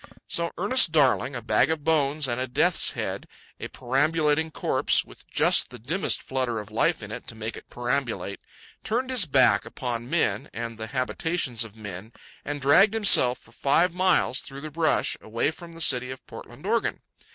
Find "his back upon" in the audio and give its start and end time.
9.11-10.09